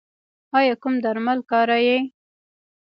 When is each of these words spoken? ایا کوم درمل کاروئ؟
ایا 0.57 0.73
کوم 0.81 0.93
درمل 1.03 1.39
کاروئ؟ 1.49 1.97